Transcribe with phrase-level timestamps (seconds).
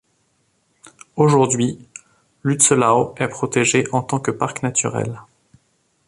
[1.15, 1.87] Aujourd'hui,
[2.43, 5.21] Lützelau est protégé en tant que parc naturel.